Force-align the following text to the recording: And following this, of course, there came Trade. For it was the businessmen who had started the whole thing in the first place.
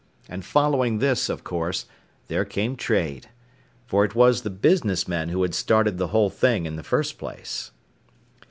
And 0.27 0.43
following 0.43 0.97
this, 0.97 1.29
of 1.29 1.43
course, 1.43 1.85
there 2.27 2.43
came 2.43 2.75
Trade. 2.75 3.29
For 3.85 4.03
it 4.03 4.15
was 4.15 4.41
the 4.41 4.49
businessmen 4.49 5.29
who 5.29 5.43
had 5.43 5.53
started 5.53 5.99
the 5.99 6.07
whole 6.07 6.31
thing 6.31 6.65
in 6.65 6.75
the 6.75 6.81
first 6.81 7.19
place. 7.19 7.69